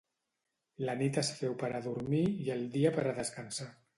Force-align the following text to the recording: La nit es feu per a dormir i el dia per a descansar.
La 0.87 0.95
nit 1.01 1.19
es 1.23 1.29
feu 1.41 1.53
per 1.65 1.69
a 1.79 1.83
dormir 1.87 2.23
i 2.47 2.51
el 2.57 2.65
dia 2.79 2.95
per 2.99 3.07
a 3.11 3.15
descansar. 3.23 3.71